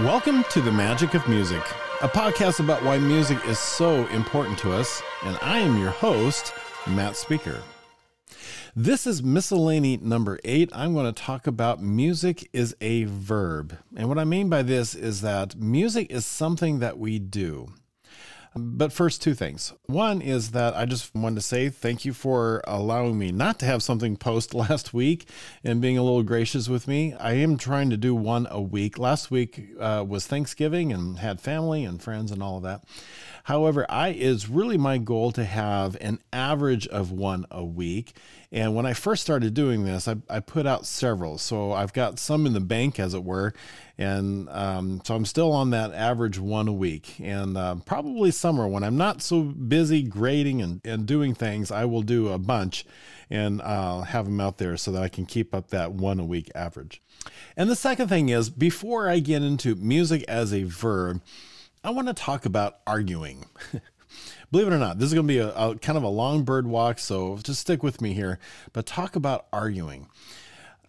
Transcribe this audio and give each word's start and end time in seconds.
Welcome 0.00 0.44
to 0.50 0.60
The 0.60 0.70
Magic 0.70 1.14
of 1.14 1.26
Music, 1.26 1.62
a 2.02 2.08
podcast 2.08 2.60
about 2.60 2.84
why 2.84 2.98
music 2.98 3.38
is 3.46 3.58
so 3.58 4.06
important 4.08 4.58
to 4.58 4.70
us, 4.70 5.00
and 5.22 5.38
I 5.40 5.60
am 5.60 5.80
your 5.80 5.88
host, 5.90 6.52
Matt 6.86 7.16
Speaker. 7.16 7.62
This 8.74 9.06
is 9.06 9.22
miscellany 9.22 9.96
number 9.96 10.38
eight. 10.44 10.68
I'm 10.74 10.92
going 10.92 11.06
to 11.06 11.18
talk 11.22 11.46
about 11.46 11.80
music 11.80 12.46
is 12.52 12.76
a 12.82 13.04
verb. 13.04 13.78
And 13.96 14.10
what 14.10 14.18
I 14.18 14.24
mean 14.24 14.50
by 14.50 14.60
this 14.60 14.94
is 14.94 15.22
that 15.22 15.56
music 15.56 16.10
is 16.10 16.26
something 16.26 16.80
that 16.80 16.98
we 16.98 17.18
do. 17.18 17.72
But 18.58 18.90
first, 18.90 19.20
two 19.20 19.34
things. 19.34 19.74
One 19.84 20.22
is 20.22 20.52
that 20.52 20.74
I 20.74 20.86
just 20.86 21.14
wanted 21.14 21.34
to 21.34 21.42
say 21.42 21.68
thank 21.68 22.06
you 22.06 22.14
for 22.14 22.62
allowing 22.66 23.18
me 23.18 23.30
not 23.30 23.58
to 23.58 23.66
have 23.66 23.82
something 23.82 24.16
post 24.16 24.54
last 24.54 24.94
week 24.94 25.28
and 25.62 25.82
being 25.82 25.98
a 25.98 26.02
little 26.02 26.22
gracious 26.22 26.66
with 26.66 26.88
me. 26.88 27.12
I 27.12 27.34
am 27.34 27.58
trying 27.58 27.90
to 27.90 27.98
do 27.98 28.14
one 28.14 28.48
a 28.50 28.60
week. 28.60 28.98
Last 28.98 29.30
week 29.30 29.68
uh, 29.78 30.06
was 30.08 30.26
Thanksgiving 30.26 30.90
and 30.90 31.18
had 31.18 31.38
family 31.38 31.84
and 31.84 32.02
friends 32.02 32.32
and 32.32 32.42
all 32.42 32.56
of 32.56 32.62
that. 32.62 32.82
However, 33.44 33.84
I 33.90 34.08
is 34.08 34.48
really 34.48 34.78
my 34.78 34.96
goal 34.96 35.32
to 35.32 35.44
have 35.44 35.96
an 36.00 36.20
average 36.32 36.88
of 36.88 37.12
one 37.12 37.44
a 37.50 37.62
week. 37.62 38.14
And 38.52 38.74
when 38.74 38.86
I 38.86 38.92
first 38.92 39.22
started 39.22 39.54
doing 39.54 39.84
this, 39.84 40.06
I, 40.06 40.16
I 40.28 40.40
put 40.40 40.66
out 40.66 40.86
several. 40.86 41.38
So 41.38 41.72
I've 41.72 41.92
got 41.92 42.18
some 42.18 42.46
in 42.46 42.52
the 42.52 42.60
bank, 42.60 43.00
as 43.00 43.14
it 43.14 43.24
were. 43.24 43.52
And 43.98 44.48
um, 44.50 45.00
so 45.04 45.14
I'm 45.14 45.24
still 45.24 45.52
on 45.52 45.70
that 45.70 45.92
average 45.92 46.38
one 46.38 46.68
a 46.68 46.72
week. 46.72 47.18
And 47.20 47.56
uh, 47.56 47.76
probably 47.86 48.30
summer, 48.30 48.68
when 48.68 48.84
I'm 48.84 48.96
not 48.96 49.22
so 49.22 49.42
busy 49.42 50.02
grading 50.02 50.62
and, 50.62 50.80
and 50.84 51.06
doing 51.06 51.34
things, 51.34 51.70
I 51.70 51.84
will 51.86 52.02
do 52.02 52.28
a 52.28 52.38
bunch 52.38 52.86
and 53.30 53.60
uh, 53.62 54.02
have 54.02 54.26
them 54.26 54.40
out 54.40 54.58
there 54.58 54.76
so 54.76 54.92
that 54.92 55.02
I 55.02 55.08
can 55.08 55.26
keep 55.26 55.54
up 55.54 55.68
that 55.70 55.92
one 55.92 56.20
a 56.20 56.24
week 56.24 56.50
average. 56.54 57.02
And 57.56 57.68
the 57.68 57.76
second 57.76 58.08
thing 58.08 58.28
is, 58.28 58.50
before 58.50 59.08
I 59.08 59.18
get 59.18 59.42
into 59.42 59.74
music 59.74 60.24
as 60.28 60.52
a 60.52 60.62
verb, 60.64 61.22
I 61.82 61.90
want 61.90 62.08
to 62.08 62.14
talk 62.14 62.46
about 62.46 62.78
arguing. 62.86 63.46
Believe 64.50 64.68
it 64.68 64.72
or 64.72 64.78
not, 64.78 64.98
this 64.98 65.08
is 65.08 65.14
going 65.14 65.26
to 65.26 65.32
be 65.32 65.38
a, 65.38 65.48
a, 65.54 65.76
kind 65.76 65.98
of 65.98 66.04
a 66.04 66.08
long 66.08 66.44
bird 66.44 66.66
walk, 66.66 66.98
so 66.98 67.38
just 67.42 67.60
stick 67.60 67.82
with 67.82 68.00
me 68.00 68.12
here. 68.12 68.38
But 68.72 68.86
talk 68.86 69.16
about 69.16 69.46
arguing. 69.52 70.08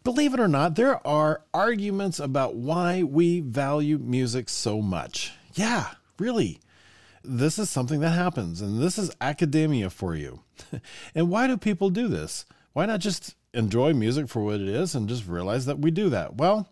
Believe 0.04 0.34
it 0.34 0.40
or 0.40 0.48
not, 0.48 0.76
there 0.76 1.06
are 1.06 1.44
arguments 1.54 2.20
about 2.20 2.56
why 2.56 3.04
we 3.04 3.42
value 3.42 3.98
music 3.98 4.48
so 4.48 4.82
much. 4.82 5.34
Yeah, 5.54 5.88
really. 6.18 6.60
This 7.24 7.60
is 7.60 7.70
something 7.70 8.00
that 8.00 8.12
happens, 8.12 8.62
and 8.62 8.82
this 8.82 8.98
is 8.98 9.12
academia 9.20 9.90
for 9.90 10.16
you. 10.16 10.44
and 11.16 11.30
why 11.30 11.48
do 11.48 11.58
people 11.58 11.90
do 11.90 12.08
this? 12.08 12.46
Why 12.74 12.86
not 12.86 13.02
just 13.02 13.36
enjoy 13.54 13.94
music 13.94 14.30
for 14.30 14.44
what 14.44 14.62
it 14.62 14.68
is 14.70 14.96
and 14.96 15.10
just 15.10 15.28
realize 15.28 15.66
that 15.66 15.80
we 15.80 15.92
do 15.92 16.10
that? 16.10 16.36
Well, 16.36 16.70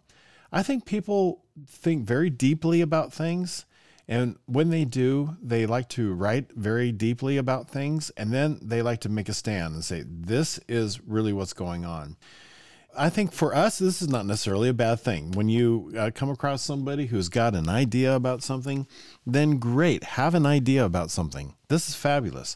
I 0.51 0.63
think 0.63 0.85
people 0.85 1.43
think 1.67 2.05
very 2.05 2.29
deeply 2.29 2.79
about 2.79 3.11
things 3.11 3.65
and 4.07 4.37
when 4.45 4.69
they 4.69 4.85
do, 4.85 5.35
they 5.41 5.65
like 5.65 5.89
to 5.89 6.13
write 6.13 6.51
very 6.53 6.91
deeply 6.91 7.37
about 7.37 7.69
things 7.69 8.11
and 8.17 8.31
then 8.31 8.59
they 8.61 8.81
like 8.81 9.01
to 9.01 9.09
make 9.09 9.29
a 9.29 9.33
stand 9.33 9.73
and 9.73 9.83
say, 9.83 10.03
this 10.07 10.59
is 10.67 11.01
really 11.01 11.33
what's 11.33 11.53
going 11.53 11.85
on. 11.85 12.17
I 12.97 13.09
think 13.09 13.33
for 13.33 13.53
us, 13.53 13.77
this 13.77 14.01
is 14.01 14.07
not 14.07 14.25
necessarily 14.25 14.69
a 14.69 14.73
bad 14.73 15.01
thing. 15.01 15.31
When 15.31 15.49
you 15.49 15.91
uh, 15.97 16.11
come 16.15 16.29
across 16.29 16.61
somebody 16.61 17.07
who's 17.07 17.27
got 17.27 17.53
an 17.53 17.67
idea 17.67 18.15
about 18.15 18.41
something, 18.41 18.87
then 19.25 19.57
great, 19.57 20.03
have 20.03 20.33
an 20.33 20.45
idea 20.45 20.85
about 20.85 21.11
something. 21.11 21.55
This 21.67 21.89
is 21.89 21.95
fabulous. 21.95 22.55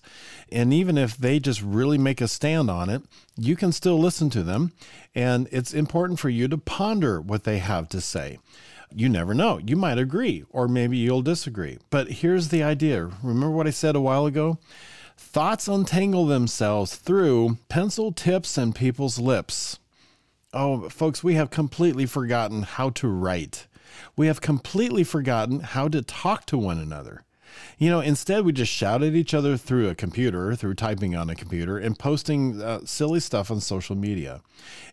And 0.50 0.73
even 0.73 0.97
if 0.97 1.17
they 1.17 1.39
just 1.39 1.61
really 1.61 1.97
make 1.97 2.22
a 2.22 2.28
stand 2.28 2.69
on 2.69 2.89
it, 2.89 3.02
you 3.36 3.58
can 3.58 3.73
still 3.73 4.00
listen 4.00 4.30
to 4.30 4.44
them. 4.44 4.72
And 5.13 5.50
it's 5.52 5.73
important 5.73 6.19
for 6.19 6.30
you 6.30 6.47
to 6.47 6.58
ponder 6.58 7.19
what 7.19 7.44
they 7.44 7.58
have 7.58 7.89
to 7.89 8.00
say 8.00 8.39
you 8.94 9.09
never 9.09 9.34
know. 9.34 9.59
You 9.59 9.76
might 9.76 9.98
agree, 9.98 10.44
or 10.50 10.68
maybe 10.68 10.97
you'll 10.97 11.22
disagree. 11.22 11.78
But 11.90 12.09
here's 12.09 12.50
the 12.50 12.63
idea 12.63 13.09
remember 13.24 13.52
what 13.52 13.68
I 13.68 13.72
said 13.72 13.96
a 13.96 14.02
while 14.02 14.25
ago? 14.25 14.59
Thoughts 15.18 15.68
untangle 15.68 16.25
themselves 16.25 16.96
through 16.96 17.58
pencil 17.68 18.12
tips 18.12 18.58
and 18.58 18.74
people's 18.74 19.19
lips. 19.19 19.80
Oh, 20.53 20.90
folks, 20.90 21.24
we 21.24 21.36
have 21.36 21.52
completely 21.52 22.06
forgotten 22.06 22.63
how 22.63 22.90
to 22.91 23.08
write. 23.08 23.68
We 24.16 24.28
have 24.28 24.41
completely 24.41 25.03
forgotten 25.03 25.59
how 25.59 25.88
to 25.90 26.02
talk 26.02 26.46
to 26.47 26.58
one 26.58 26.80
another. 26.80 27.24
You 27.79 27.90
know, 27.90 28.01
instead 28.01 28.44
we 28.44 28.51
just 28.51 28.73
shout 28.73 29.03
at 29.03 29.16
each 29.16 29.34
other 29.34 29.56
through 29.56 29.88
a 29.88 29.95
computer, 29.95 30.53
through 30.53 30.73
typing 30.73 31.16
on 31.16 31.29
a 31.29 31.35
computer, 31.35 31.78
and 31.78 31.97
posting 31.97 32.62
uh, 32.62 32.81
silly 32.84 33.22
stuff 33.22 33.50
on 33.50 33.62
social 33.62 33.95
media. 33.95 34.41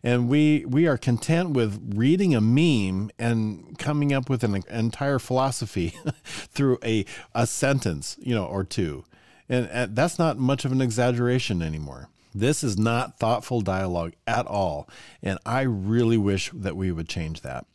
And 0.04 0.28
we 0.28 0.64
we 0.66 0.86
are 0.86 0.96
content 0.96 1.50
with 1.50 1.94
reading 1.96 2.32
a 2.32 2.40
meme 2.40 3.10
and 3.18 3.76
coming 3.76 4.12
up 4.12 4.30
with 4.30 4.44
an 4.44 4.62
entire 4.70 5.18
philosophy 5.18 5.94
through 6.24 6.78
a 6.84 7.04
a 7.34 7.48
sentence, 7.48 8.16
you 8.20 8.36
know, 8.36 8.46
or 8.46 8.62
two. 8.62 9.04
And, 9.48 9.68
and 9.70 9.96
that's 9.96 10.16
not 10.16 10.38
much 10.38 10.64
of 10.64 10.70
an 10.70 10.80
exaggeration 10.80 11.62
anymore. 11.62 12.08
This 12.32 12.62
is 12.62 12.78
not 12.78 13.18
thoughtful 13.18 13.62
dialogue 13.62 14.12
at 14.28 14.46
all. 14.46 14.88
And 15.22 15.40
I 15.44 15.62
really 15.62 16.18
wish 16.18 16.52
that 16.54 16.76
we 16.76 16.92
would 16.92 17.08
change 17.08 17.40
that. 17.40 17.66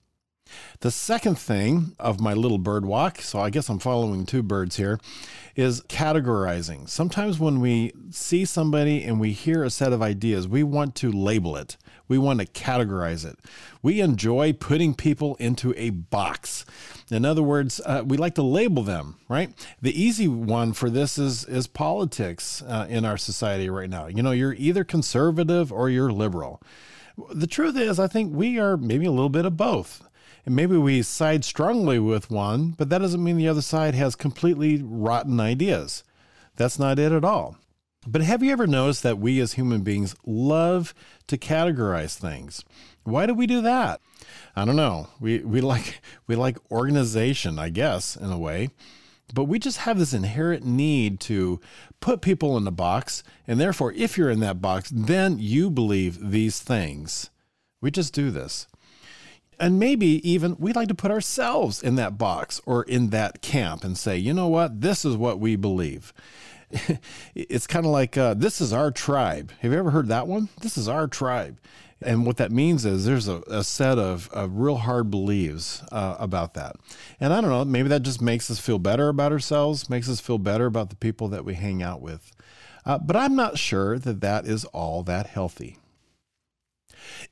The 0.82 0.92
second 0.92 1.38
thing 1.38 1.96
of 2.00 2.20
my 2.20 2.34
little 2.34 2.58
bird 2.58 2.86
walk, 2.86 3.22
so 3.22 3.40
I 3.40 3.50
guess 3.50 3.70
I'm 3.70 3.80
following 3.80 4.26
two 4.26 4.44
birds 4.44 4.78
here, 4.78 5.00
is 5.56 5.82
categorizing. 5.82 6.88
Sometimes 6.90 7.40
when 7.40 7.60
we 7.60 7.94
see 8.10 8.46
somebody 8.46 9.04
and 9.04 9.20
we 9.20 9.32
hear 9.32 9.64
a 9.64 9.70
set 9.70 9.94
of 9.94 10.02
ideas, 10.02 10.48
we 10.48 10.64
want 10.64 10.96
to 10.96 11.12
label 11.12 11.56
it. 11.56 11.78
We 12.08 12.18
want 12.18 12.40
to 12.40 12.46
categorize 12.46 13.26
it. 13.26 13.40
We 13.82 14.02
enjoy 14.02 14.54
putting 14.54 14.94
people 14.94 15.36
into 15.36 15.74
a 15.78 15.92
box. 15.92 16.66
In 17.10 17.26
other 17.26 17.44
words, 17.44 17.80
uh, 17.86 18.04
we 18.06 18.18
like 18.18 18.36
to 18.36 18.42
label 18.42 18.84
them, 18.84 19.18
right? 19.30 19.54
The 19.82 20.00
easy 20.02 20.28
one 20.28 20.74
for 20.74 20.90
this 20.90 21.18
is 21.18 21.46
is 21.46 21.68
politics 21.68 22.62
uh, 22.68 22.88
in 22.90 23.06
our 23.06 23.18
society 23.18 23.70
right 23.70 23.90
now. 23.90 24.08
You 24.08 24.24
know, 24.24 24.32
you're 24.32 24.54
either 24.54 24.84
conservative 24.84 25.72
or 25.72 25.90
you're 25.90 26.12
liberal. 26.12 26.62
The 27.34 27.48
truth 27.48 27.78
is, 27.78 28.00
I 28.00 28.08
think 28.08 28.34
we 28.34 28.60
are 28.60 28.78
maybe 28.78 29.06
a 29.06 29.12
little 29.12 29.30
bit 29.30 29.46
of 29.46 29.58
both. 29.58 30.04
And 30.46 30.56
maybe 30.56 30.78
we 30.78 31.02
side 31.02 31.46
strongly 31.46 32.00
with 32.00 32.32
one, 32.32 32.72
but 32.72 32.90
that 32.90 33.00
doesn't 33.00 33.24
mean 33.24 33.38
the 33.38 33.48
other 33.48 33.62
side 33.62 33.94
has 33.96 34.16
completely 34.16 34.82
rotten 34.82 35.40
ideas. 35.40 36.04
That's 36.56 36.80
not 36.80 37.00
it 37.00 37.12
at 37.12 37.24
all. 37.24 37.58
But 38.08 38.22
have 38.22 38.42
you 38.42 38.52
ever 38.52 38.66
noticed 38.66 39.04
that 39.04 39.20
we 39.20 39.40
as 39.40 39.54
human 39.54 39.82
beings 39.82 40.16
love 40.26 40.96
to 41.28 41.38
categorize 41.38 42.18
things? 42.18 42.64
Why 43.04 43.28
do 43.28 43.34
we 43.34 43.46
do 43.46 43.62
that? 43.62 44.02
I 44.56 44.66
don't 44.66 44.76
know. 44.76 45.08
We 45.20 45.40
we 45.40 45.62
like 45.62 46.02
we 46.28 46.36
like 46.36 46.58
organization, 46.72 47.60
I 47.60 47.70
guess, 47.70 48.16
in 48.16 48.32
a 48.32 48.40
way. 48.40 48.70
But 49.34 49.46
we 49.46 49.60
just 49.60 49.78
have 49.80 49.98
this 49.98 50.14
inherent 50.14 50.66
need 50.66 51.20
to 51.22 51.62
put 52.02 52.22
people 52.22 52.58
in 52.58 52.68
a 52.68 52.72
box, 52.72 53.24
and 53.48 53.60
therefore 53.60 53.94
if 53.94 54.18
you're 54.18 54.30
in 54.30 54.42
that 54.42 54.62
box, 54.62 54.92
then 54.94 55.38
you 55.40 55.70
believe 55.70 56.32
these 56.32 56.60
things. 56.60 57.30
We 57.82 57.92
just 57.92 58.14
do 58.14 58.30
this. 58.30 58.68
And 59.62 59.78
maybe 59.78 60.28
even 60.28 60.56
we'd 60.58 60.76
like 60.76 60.88
to 60.88 60.96
put 60.96 61.12
ourselves 61.12 61.84
in 61.84 61.94
that 61.96 62.18
box 62.18 62.60
or 62.66 62.82
in 62.84 63.12
that 63.12 63.44
camp 63.44 63.84
and 63.84 63.96
say, 63.96 64.18
you 64.18 64.34
know 64.34 64.48
what, 64.48 64.82
this 64.82 65.06
is 65.06 65.16
what 65.16 65.40
we 65.40 65.56
believe. 65.56 66.14
it's 67.36 67.68
kind 67.68 67.86
of 67.86 67.92
like 67.92 68.18
uh, 68.18 68.34
this 68.34 68.60
is 68.60 68.74
our 68.74 68.90
tribe. 68.90 69.52
Have 69.60 69.72
you 69.72 69.78
ever 69.78 69.92
heard 69.92 70.08
that 70.08 70.26
one? 70.26 70.50
This 70.62 70.80
is 70.80 70.88
our 70.88 71.08
tribe. 71.08 71.60
And 72.02 72.26
what 72.26 72.38
that 72.38 72.52
means 72.52 72.86
is 72.86 73.06
there's 73.06 73.28
a, 73.28 73.44
a 73.46 73.64
set 73.64 74.00
of, 74.00 74.28
of, 74.32 74.58
real 74.58 74.78
hard 74.78 75.12
beliefs 75.12 75.84
uh, 75.92 76.16
about 76.18 76.56
that. 76.56 76.78
And 77.20 77.32
I 77.32 77.40
don't 77.40 77.52
know, 77.52 77.64
maybe 77.64 77.90
that 77.90 78.02
just 78.02 78.20
makes 78.20 78.50
us 78.50 78.58
feel 78.58 78.80
better 78.80 79.10
about 79.10 79.32
ourselves, 79.32 79.92
makes 79.92 80.10
us 80.10 80.20
feel 80.20 80.40
better 80.40 80.66
about 80.66 80.90
the 80.90 80.96
people 80.96 81.28
that 81.28 81.46
we 81.46 81.54
hang 81.54 81.84
out 81.84 82.02
with. 82.02 82.32
Uh, 82.84 82.98
but 82.98 83.16
I'm 83.16 83.36
not 83.36 83.60
sure 83.60 84.00
that 84.00 84.22
that 84.22 84.48
is 84.48 84.66
all 84.66 85.04
that 85.04 85.28
healthy. 85.28 85.78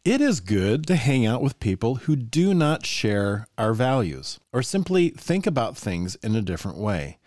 It 0.06 0.22
is 0.22 0.40
good 0.40 0.88
to 0.88 0.96
hang 0.96 1.26
out 1.26 1.42
with 1.42 1.60
people 1.60 1.96
who 1.96 2.16
do 2.16 2.54
not 2.54 2.86
share 2.86 3.48
our 3.58 3.74
values 3.74 4.40
or 4.52 4.64
simply 4.64 5.10
think 5.10 5.46
about 5.46 5.78
things 5.78 6.16
in 6.16 6.36
a 6.36 6.42
different 6.42 6.78
way. 6.78 7.18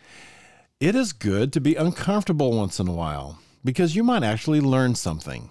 It 0.80 0.94
is 0.94 1.12
good 1.12 1.52
to 1.52 1.60
be 1.60 1.76
uncomfortable 1.76 2.56
once 2.56 2.80
in 2.80 2.88
a 2.88 2.92
while 2.92 3.38
because 3.64 3.94
you 3.94 4.02
might 4.02 4.24
actually 4.24 4.60
learn 4.60 4.94
something. 4.94 5.50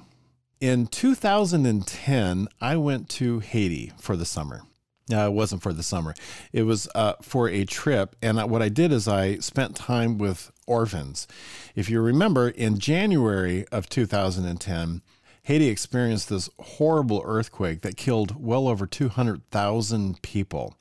In 0.59 0.87
2010, 0.87 2.47
I 2.59 2.75
went 2.75 3.09
to 3.09 3.39
Haiti 3.39 3.93
for 3.97 4.15
the 4.15 4.25
summer. 4.25 4.61
No, 5.09 5.25
it 5.25 5.33
wasn't 5.33 5.61
for 5.61 5.73
the 5.73 5.83
summer. 5.83 6.13
It 6.53 6.63
was 6.63 6.87
uh, 6.95 7.13
for 7.21 7.49
a 7.49 7.65
trip. 7.65 8.15
And 8.21 8.41
what 8.49 8.61
I 8.61 8.69
did 8.69 8.91
is 8.91 9.07
I 9.07 9.37
spent 9.37 9.75
time 9.75 10.17
with 10.17 10.51
orphans. 10.67 11.27
If 11.75 11.89
you 11.89 11.99
remember, 11.99 12.49
in 12.49 12.79
January 12.79 13.65
of 13.71 13.89
2010, 13.89 15.01
Haiti 15.43 15.67
experienced 15.67 16.29
this 16.29 16.49
horrible 16.59 17.21
earthquake 17.25 17.81
that 17.81 17.97
killed 17.97 18.35
well 18.39 18.67
over 18.67 18.85
200,000 18.85 20.21
people. 20.21 20.75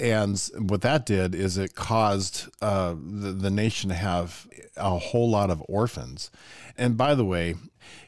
And 0.00 0.40
what 0.58 0.82
that 0.82 1.06
did 1.06 1.34
is 1.34 1.56
it 1.56 1.74
caused 1.74 2.48
uh, 2.60 2.94
the, 2.94 3.32
the 3.32 3.50
nation 3.50 3.90
to 3.90 3.96
have 3.96 4.48
a 4.76 4.98
whole 4.98 5.30
lot 5.30 5.50
of 5.50 5.62
orphans. 5.68 6.30
And 6.76 6.96
by 6.96 7.14
the 7.14 7.24
way, 7.24 7.54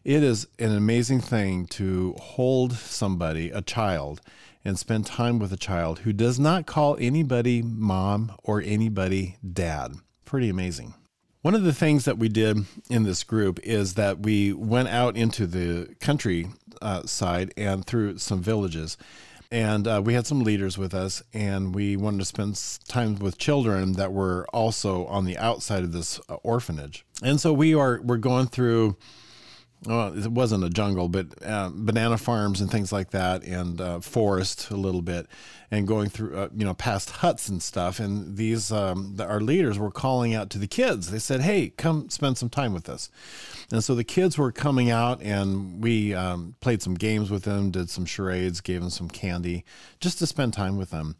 It 0.04 0.22
is 0.22 0.46
an 0.58 0.74
amazing 0.74 1.20
thing 1.20 1.66
to 1.66 2.14
hold 2.18 2.72
somebody, 2.72 3.50
a 3.50 3.62
child, 3.62 4.20
and 4.64 4.78
spend 4.78 5.06
time 5.06 5.38
with 5.38 5.52
a 5.52 5.56
child 5.56 6.00
who 6.00 6.12
does 6.12 6.38
not 6.38 6.66
call 6.66 6.96
anybody 6.98 7.62
mom 7.62 8.32
or 8.42 8.62
anybody 8.62 9.36
dad. 9.52 9.94
Pretty 10.24 10.48
amazing. 10.48 10.94
One 11.46 11.54
of 11.54 11.62
the 11.62 11.72
things 11.72 12.06
that 12.06 12.18
we 12.18 12.28
did 12.28 12.64
in 12.90 13.04
this 13.04 13.22
group 13.22 13.60
is 13.62 13.94
that 13.94 14.18
we 14.18 14.52
went 14.52 14.88
out 14.88 15.16
into 15.16 15.46
the 15.46 15.94
country 16.00 16.48
uh, 16.82 17.06
side 17.06 17.54
and 17.56 17.86
through 17.86 18.18
some 18.18 18.42
villages. 18.42 18.96
And 19.52 19.86
uh, 19.86 20.02
we 20.04 20.14
had 20.14 20.26
some 20.26 20.40
leaders 20.40 20.76
with 20.76 20.92
us, 20.92 21.22
and 21.32 21.72
we 21.72 21.96
wanted 21.96 22.18
to 22.18 22.24
spend 22.24 22.60
time 22.88 23.14
with 23.20 23.38
children 23.38 23.92
that 23.92 24.12
were 24.12 24.44
also 24.52 25.06
on 25.06 25.24
the 25.24 25.38
outside 25.38 25.84
of 25.84 25.92
this 25.92 26.18
uh, 26.28 26.34
orphanage. 26.42 27.06
And 27.22 27.40
so 27.40 27.52
we 27.52 27.76
are 27.76 28.00
we're 28.02 28.16
going 28.16 28.48
through 28.48 28.96
well, 29.84 30.16
it 30.16 30.30
wasn't 30.30 30.64
a 30.64 30.70
jungle, 30.70 31.08
but 31.08 31.26
uh, 31.44 31.70
banana 31.72 32.16
farms 32.16 32.60
and 32.60 32.70
things 32.70 32.92
like 32.92 33.10
that, 33.10 33.44
and 33.44 33.80
uh, 33.80 34.00
forest 34.00 34.70
a 34.70 34.76
little 34.76 35.02
bit, 35.02 35.26
and 35.70 35.86
going 35.86 36.08
through, 36.08 36.36
uh, 36.36 36.48
you 36.56 36.64
know, 36.64 36.74
past 36.74 37.10
huts 37.10 37.48
and 37.48 37.62
stuff. 37.62 38.00
And 38.00 38.36
these, 38.36 38.72
um, 38.72 39.16
the, 39.16 39.26
our 39.26 39.40
leaders 39.40 39.78
were 39.78 39.90
calling 39.90 40.34
out 40.34 40.50
to 40.50 40.58
the 40.58 40.66
kids. 40.66 41.10
They 41.10 41.18
said, 41.18 41.42
"Hey, 41.42 41.70
come 41.76 42.08
spend 42.08 42.38
some 42.38 42.48
time 42.48 42.72
with 42.72 42.88
us." 42.88 43.10
And 43.70 43.84
so 43.84 43.94
the 43.94 44.04
kids 44.04 44.38
were 44.38 44.50
coming 44.50 44.90
out, 44.90 45.20
and 45.22 45.82
we 45.82 46.14
um, 46.14 46.54
played 46.60 46.82
some 46.82 46.94
games 46.94 47.30
with 47.30 47.44
them, 47.44 47.70
did 47.70 47.90
some 47.90 48.06
charades, 48.06 48.60
gave 48.60 48.80
them 48.80 48.90
some 48.90 49.08
candy, 49.08 49.64
just 50.00 50.18
to 50.18 50.26
spend 50.26 50.54
time 50.54 50.78
with 50.78 50.90
them. 50.90 51.16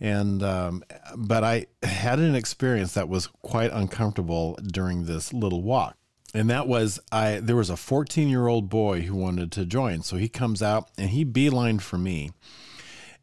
And 0.00 0.42
um, 0.42 0.82
but 1.16 1.44
I 1.44 1.66
had 1.82 2.18
an 2.18 2.34
experience 2.34 2.94
that 2.94 3.08
was 3.08 3.28
quite 3.42 3.70
uncomfortable 3.72 4.58
during 4.72 5.04
this 5.04 5.32
little 5.32 5.62
walk 5.62 5.96
and 6.34 6.48
that 6.50 6.66
was 6.66 7.00
I. 7.10 7.40
There 7.40 7.56
was 7.56 7.70
a 7.70 7.76
14 7.76 8.28
year 8.28 8.46
old 8.46 8.68
boy 8.68 9.02
who 9.02 9.16
wanted 9.16 9.52
to 9.52 9.66
join, 9.66 10.02
so 10.02 10.16
he 10.16 10.28
comes 10.28 10.62
out 10.62 10.88
and 10.96 11.10
he 11.10 11.24
beelined 11.24 11.82
for 11.82 11.98
me. 11.98 12.30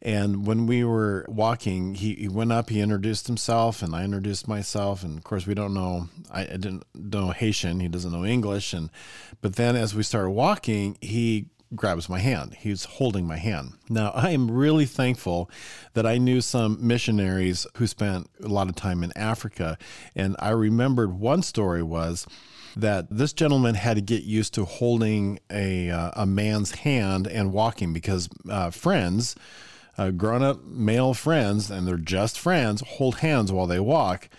And 0.02 0.48
when 0.48 0.66
we 0.66 0.86
were 0.86 1.26
walking, 1.28 1.96
he, 1.96 2.16
he 2.16 2.30
went 2.30 2.54
up, 2.54 2.70
he 2.70 2.80
introduced 2.80 3.28
himself, 3.28 3.84
and 3.84 3.94
I 3.94 4.06
introduced 4.06 4.48
myself. 4.48 5.04
And 5.04 5.18
of 5.18 5.26
course, 5.26 5.46
we 5.46 5.54
don't 5.54 5.74
know, 5.74 6.08
I, 6.32 6.44
I 6.44 6.46
didn't 6.46 6.84
know 6.96 7.32
Haitian, 7.32 7.82
he 7.82 7.90
doesn't 7.90 8.12
know 8.12 8.26
English. 8.26 8.74
And 8.74 8.90
but 9.42 9.58
then 9.58 9.76
as 9.76 9.94
we 9.94 10.04
started 10.04 10.30
walking, 10.32 10.98
he 11.02 11.48
grabs 11.76 12.10
my 12.10 12.20
hand. 12.20 12.56
He's 12.60 12.86
holding 12.86 13.28
my 13.28 13.38
hand. 13.38 13.74
Now, 13.90 14.12
I 14.12 14.32
am 14.32 14.50
really 14.50 14.86
thankful 14.86 15.52
that 15.94 16.06
I 16.06 16.18
knew 16.18 16.42
some 16.42 16.78
missionaries 16.86 17.68
who 17.76 17.86
spent 17.86 18.30
a 18.44 18.48
lot 18.48 18.70
of 18.70 18.76
time 18.76 19.04
in 19.04 19.12
Africa. 19.16 19.78
And 20.16 20.36
I 20.40 20.50
remembered 20.50 21.20
one 21.20 21.44
story 21.44 21.84
was 21.84 22.26
that 22.76 23.08
this 23.10 23.34
gentleman 23.34 23.76
had 23.76 23.96
to 23.96 24.02
get 24.02 24.24
used 24.24 24.54
to 24.56 24.66
holding 24.66 25.40
a, 25.50 25.90
uh, 25.90 26.12
a 26.16 26.26
man's 26.26 26.72
hand 26.72 27.28
and 27.28 27.52
walking 27.52 27.94
because 27.94 28.30
uh, 28.50 28.70
friends, 28.70 29.36
uh, 29.98 30.12
grown 30.12 30.42
up 30.42 30.64
male 30.64 31.14
friends, 31.14 31.70
and 31.70 31.88
they're 31.88 31.98
just 31.98 32.40
friends, 32.40 32.82
hold 32.86 33.18
hands 33.18 33.52
while 33.52 33.68
they 33.68 33.80
walk 33.80 34.30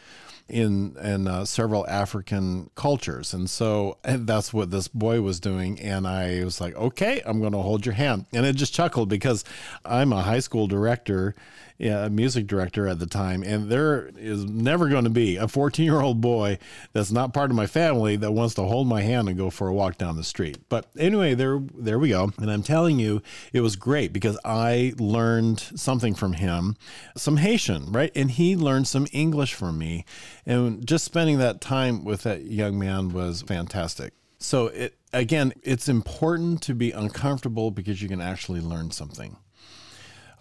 in 0.50 0.96
in 1.00 1.28
uh, 1.28 1.44
several 1.44 1.86
African 1.86 2.70
cultures, 2.74 3.32
and 3.32 3.48
so 3.48 3.98
and 4.04 4.26
that's 4.26 4.52
what 4.52 4.70
this 4.70 4.88
boy 4.88 5.20
was 5.20 5.38
doing. 5.40 5.78
And 5.80 6.06
I 6.06 6.44
was 6.44 6.60
like, 6.60 6.74
okay, 6.74 7.22
I'm 7.24 7.40
going 7.40 7.52
to 7.52 7.58
hold 7.58 7.86
your 7.86 7.94
hand, 7.94 8.26
and 8.32 8.44
it 8.44 8.56
just 8.56 8.74
chuckled 8.74 9.08
because 9.08 9.44
I'm 9.84 10.12
a 10.12 10.22
high 10.22 10.40
school 10.40 10.66
director 10.66 11.34
yeah, 11.80 12.04
a 12.04 12.10
music 12.10 12.46
director 12.46 12.86
at 12.86 12.98
the 12.98 13.06
time, 13.06 13.42
and 13.42 13.70
there 13.70 14.10
is 14.18 14.44
never 14.44 14.88
going 14.88 15.04
to 15.04 15.10
be 15.10 15.36
a 15.36 15.48
14 15.48 15.82
year 15.82 16.02
old 16.02 16.20
boy 16.20 16.58
that's 16.92 17.10
not 17.10 17.32
part 17.32 17.50
of 17.50 17.56
my 17.56 17.66
family 17.66 18.16
that 18.16 18.32
wants 18.32 18.54
to 18.54 18.62
hold 18.64 18.86
my 18.86 19.00
hand 19.00 19.30
and 19.30 19.38
go 19.38 19.48
for 19.48 19.66
a 19.66 19.72
walk 19.72 19.96
down 19.96 20.16
the 20.16 20.22
street. 20.22 20.58
But 20.68 20.90
anyway, 20.98 21.34
there 21.34 21.58
there 21.74 21.98
we 21.98 22.10
go. 22.10 22.32
And 22.38 22.50
I'm 22.50 22.62
telling 22.62 22.98
you, 22.98 23.22
it 23.54 23.62
was 23.62 23.76
great 23.76 24.12
because 24.12 24.38
I 24.44 24.92
learned 24.98 25.60
something 25.74 26.14
from 26.14 26.34
him, 26.34 26.76
some 27.16 27.38
Haitian, 27.38 27.90
right, 27.92 28.12
and 28.14 28.30
he 28.30 28.56
learned 28.56 28.86
some 28.86 29.06
English 29.12 29.54
from 29.54 29.78
me, 29.78 30.04
and 30.44 30.86
just 30.86 31.06
spending 31.06 31.38
that 31.38 31.62
time 31.62 32.04
with 32.04 32.24
that 32.24 32.42
young 32.42 32.78
man 32.78 33.08
was 33.08 33.40
fantastic. 33.40 34.12
So 34.38 34.66
it 34.66 34.96
again, 35.14 35.54
it's 35.62 35.88
important 35.88 36.60
to 36.62 36.74
be 36.74 36.90
uncomfortable 36.90 37.70
because 37.70 38.02
you 38.02 38.08
can 38.08 38.20
actually 38.20 38.60
learn 38.60 38.90
something. 38.90 39.38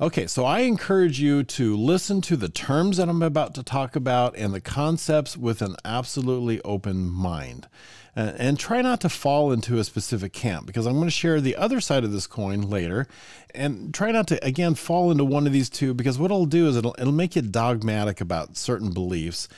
Okay, 0.02 0.28
so 0.28 0.46
I 0.46 0.60
encourage 0.60 1.20
you 1.20 1.44
to 1.44 1.76
listen 1.76 2.22
to 2.22 2.38
the 2.38 2.48
terms 2.48 2.96
that 2.96 3.10
I'm 3.10 3.22
about 3.22 3.54
to 3.56 3.64
talk 3.64 3.98
about 3.98 4.34
and 4.38 4.54
the 4.54 4.62
concepts 4.62 5.36
with 5.36 5.62
an 5.62 5.76
absolutely 5.84 6.62
open 6.62 7.10
mind. 7.10 7.68
And, 8.16 8.30
and 8.40 8.60
try 8.60 8.82
not 8.82 9.02
to 9.02 9.10
fall 9.10 9.52
into 9.52 9.78
a 9.78 9.84
specific 9.84 10.32
camp 10.32 10.66
because 10.66 10.86
I'm 10.86 10.94
going 10.94 11.08
to 11.08 11.12
share 11.12 11.42
the 11.42 11.58
other 11.58 11.82
side 11.82 12.06
of 12.06 12.14
this 12.14 12.28
coin 12.28 12.62
later. 12.62 13.08
And 13.54 13.94
try 13.94 14.12
not 14.12 14.28
to, 14.28 14.42
again, 14.42 14.76
fall 14.76 15.12
into 15.12 15.26
one 15.26 15.46
of 15.46 15.52
these 15.52 15.70
two 15.70 15.94
because 15.94 16.18
what 16.18 16.32
it'll 16.32 16.46
do 16.46 16.70
is 16.70 16.78
it'll, 16.78 16.96
it'll 16.98 17.12
make 17.12 17.36
you 17.36 17.42
dogmatic 17.42 18.22
about 18.22 18.56
certain 18.56 18.94
beliefs. 18.94 19.50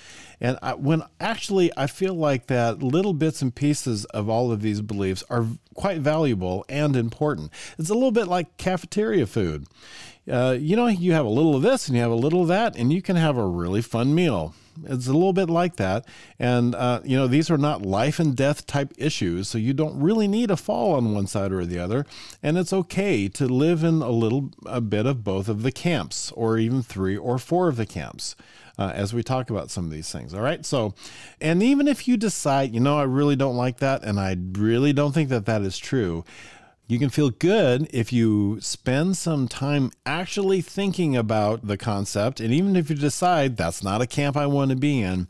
And 0.41 0.57
I, 0.61 0.73
when 0.73 1.03
actually 1.19 1.71
I 1.77 1.87
feel 1.87 2.15
like 2.15 2.47
that 2.47 2.81
little 2.81 3.13
bits 3.13 3.41
and 3.41 3.53
pieces 3.53 4.05
of 4.05 4.27
all 4.27 4.51
of 4.51 4.61
these 4.61 4.81
beliefs 4.81 5.23
are 5.29 5.45
quite 5.75 5.99
valuable 5.99 6.65
and 6.67 6.95
important. 6.95 7.51
It's 7.77 7.89
a 7.89 7.93
little 7.93 8.11
bit 8.11 8.27
like 8.27 8.57
cafeteria 8.57 9.27
food 9.27 9.67
uh, 10.29 10.55
you 10.59 10.75
know, 10.75 10.87
you 10.87 11.13
have 11.13 11.25
a 11.25 11.29
little 11.29 11.55
of 11.55 11.61
this 11.61 11.87
and 11.87 11.95
you 11.95 12.01
have 12.01 12.11
a 12.11 12.15
little 12.15 12.43
of 12.43 12.47
that, 12.49 12.75
and 12.75 12.93
you 12.93 13.01
can 13.01 13.15
have 13.15 13.37
a 13.37 13.45
really 13.45 13.81
fun 13.81 14.13
meal. 14.13 14.53
It's 14.85 15.07
a 15.07 15.13
little 15.13 15.33
bit 15.33 15.49
like 15.49 15.75
that. 15.75 16.05
And, 16.39 16.73
uh, 16.75 17.01
you 17.03 17.17
know, 17.17 17.27
these 17.27 17.51
are 17.51 17.57
not 17.57 17.85
life 17.85 18.19
and 18.19 18.35
death 18.35 18.65
type 18.65 18.93
issues. 18.97 19.49
So 19.49 19.57
you 19.57 19.73
don't 19.73 19.99
really 19.99 20.27
need 20.27 20.49
a 20.49 20.55
fall 20.55 20.93
on 20.93 21.13
one 21.13 21.27
side 21.27 21.51
or 21.51 21.65
the 21.65 21.77
other. 21.77 22.05
And 22.41 22.57
it's 22.57 22.71
okay 22.71 23.27
to 23.29 23.47
live 23.47 23.83
in 23.83 24.01
a 24.01 24.09
little 24.09 24.51
a 24.65 24.79
bit 24.79 25.05
of 25.05 25.23
both 25.23 25.49
of 25.49 25.63
the 25.63 25.73
camps 25.73 26.31
or 26.31 26.57
even 26.57 26.81
three 26.83 27.17
or 27.17 27.37
four 27.37 27.67
of 27.67 27.75
the 27.75 27.85
camps. 27.85 28.35
Uh, 28.79 28.91
as 28.95 29.13
we 29.13 29.21
talk 29.21 29.49
about 29.49 29.69
some 29.69 29.85
of 29.85 29.91
these 29.91 30.11
things. 30.11 30.33
All 30.33 30.41
right. 30.41 30.65
So, 30.65 30.95
and 31.39 31.61
even 31.61 31.87
if 31.87 32.07
you 32.07 32.17
decide, 32.17 32.73
you 32.73 32.79
know, 32.79 32.97
I 32.97 33.03
really 33.03 33.35
don't 33.35 33.57
like 33.57 33.77
that, 33.79 34.03
and 34.03 34.19
I 34.19 34.37
really 34.53 34.93
don't 34.93 35.11
think 35.11 35.29
that 35.29 35.45
that 35.45 35.61
is 35.61 35.77
true, 35.77 36.23
you 36.91 36.99
can 36.99 37.09
feel 37.09 37.29
good 37.29 37.87
if 37.93 38.11
you 38.11 38.59
spend 38.59 39.15
some 39.15 39.47
time 39.47 39.91
actually 40.05 40.59
thinking 40.59 41.15
about 41.15 41.65
the 41.65 41.77
concept. 41.77 42.41
And 42.41 42.53
even 42.53 42.75
if 42.75 42.89
you 42.89 42.97
decide 42.97 43.55
that's 43.55 43.81
not 43.81 44.01
a 44.01 44.05
camp 44.07 44.35
I 44.35 44.45
want 44.47 44.71
to 44.71 44.75
be 44.75 45.01
in, 45.01 45.29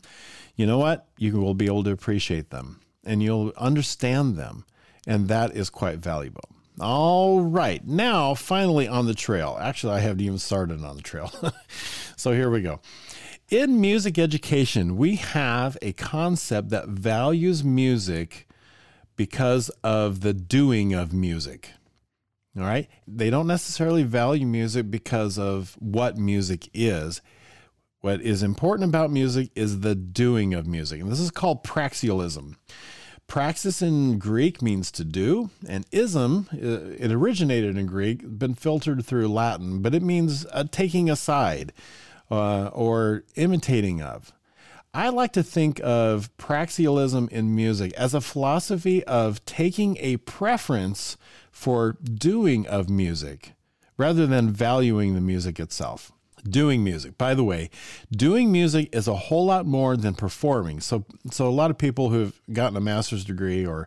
you 0.56 0.66
know 0.66 0.78
what? 0.78 1.06
You 1.18 1.40
will 1.40 1.54
be 1.54 1.66
able 1.66 1.84
to 1.84 1.92
appreciate 1.92 2.50
them 2.50 2.80
and 3.04 3.22
you'll 3.22 3.52
understand 3.56 4.34
them. 4.36 4.64
And 5.06 5.28
that 5.28 5.54
is 5.54 5.70
quite 5.70 5.98
valuable. 5.98 6.48
All 6.80 7.40
right. 7.42 7.86
Now, 7.86 8.34
finally 8.34 8.88
on 8.88 9.06
the 9.06 9.14
trail. 9.14 9.56
Actually, 9.60 9.94
I 9.94 10.00
haven't 10.00 10.22
even 10.22 10.38
started 10.38 10.82
on 10.82 10.96
the 10.96 11.02
trail. 11.02 11.32
so 12.16 12.32
here 12.32 12.50
we 12.50 12.62
go. 12.62 12.80
In 13.52 13.82
music 13.82 14.18
education, 14.18 14.96
we 14.96 15.16
have 15.16 15.76
a 15.82 15.92
concept 15.92 16.70
that 16.70 16.88
values 16.88 17.62
music 17.62 18.48
because 19.14 19.68
of 19.84 20.22
the 20.22 20.32
doing 20.32 20.94
of 20.94 21.12
music. 21.12 21.72
All 22.56 22.62
right. 22.62 22.88
They 23.06 23.28
don't 23.28 23.46
necessarily 23.46 24.04
value 24.04 24.46
music 24.46 24.90
because 24.90 25.38
of 25.38 25.76
what 25.80 26.16
music 26.16 26.70
is. 26.72 27.20
What 28.00 28.22
is 28.22 28.42
important 28.42 28.88
about 28.88 29.10
music 29.10 29.50
is 29.54 29.80
the 29.80 29.94
doing 29.94 30.54
of 30.54 30.66
music. 30.66 31.02
And 31.02 31.12
this 31.12 31.20
is 31.20 31.30
called 31.30 31.62
praxialism. 31.62 32.56
Praxis 33.26 33.82
in 33.82 34.18
Greek 34.18 34.62
means 34.62 34.90
to 34.92 35.04
do, 35.04 35.50
and 35.68 35.84
ism, 35.92 36.48
uh, 36.54 36.96
it 36.98 37.12
originated 37.12 37.76
in 37.76 37.84
Greek, 37.84 38.38
been 38.38 38.54
filtered 38.54 39.04
through 39.04 39.28
Latin, 39.28 39.82
but 39.82 39.94
it 39.94 40.02
means 40.02 40.46
uh, 40.52 40.64
taking 40.70 41.10
aside 41.10 41.74
uh, 42.32 42.70
or 42.72 43.24
imitating 43.36 44.00
of. 44.00 44.32
I 44.94 45.10
like 45.10 45.32
to 45.34 45.42
think 45.42 45.80
of 45.84 46.34
praxialism 46.38 47.28
in 47.30 47.54
music 47.54 47.92
as 47.92 48.14
a 48.14 48.20
philosophy 48.22 49.04
of 49.04 49.44
taking 49.44 49.98
a 50.00 50.16
preference 50.18 51.18
for 51.50 51.98
doing 52.02 52.66
of 52.66 52.88
music 52.88 53.52
rather 53.98 54.26
than 54.26 54.50
valuing 54.50 55.14
the 55.14 55.20
music 55.20 55.60
itself. 55.60 56.10
Doing 56.48 56.82
music. 56.82 57.16
By 57.18 57.34
the 57.34 57.44
way, 57.44 57.70
doing 58.10 58.50
music 58.50 58.88
is 58.92 59.06
a 59.06 59.14
whole 59.14 59.46
lot 59.46 59.64
more 59.64 59.96
than 59.96 60.14
performing. 60.14 60.80
So, 60.80 61.04
so 61.30 61.46
a 61.46 61.50
lot 61.50 61.70
of 61.70 61.78
people 61.78 62.08
who've 62.08 62.40
gotten 62.52 62.76
a 62.76 62.80
master's 62.80 63.24
degree 63.24 63.64
or 63.64 63.86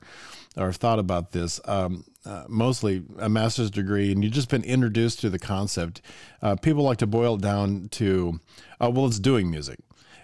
or 0.57 0.71
thought 0.71 1.00
about 1.00 1.31
this, 1.31 1.59
um, 1.65 2.05
uh, 2.25 2.45
mostly 2.47 3.03
a 3.19 3.29
master's 3.29 3.69
degree, 3.69 4.12
and 4.12 4.24
you've 4.24 4.33
just 4.33 4.50
been 4.50 4.63
introduced 4.63 5.19
to 5.19 5.29
the 5.29 5.39
concept. 5.39 6.01
Uh, 6.41 6.55
people 6.55 6.83
like 6.83 6.97
to 7.00 7.07
boil 7.07 7.35
it 7.35 7.41
down 7.41 7.88
to, 7.89 8.39
uh, 8.81 8.89
well, 8.89 9.05
it's 9.05 9.19
doing 9.19 9.50
music. 9.50 9.79